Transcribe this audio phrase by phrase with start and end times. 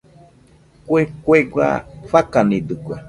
[0.87, 1.67] Kue kuega
[2.09, 2.95] fakanidɨkue.